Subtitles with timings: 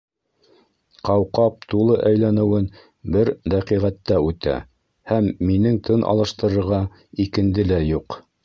[1.09, 2.65] Ҡауҡаб тулы әйләнеүен
[3.17, 4.57] бер дәҡиғәттә үтә,
[5.15, 6.85] һәм минең тын алыштырырға
[7.27, 8.23] икенде лә юҡ.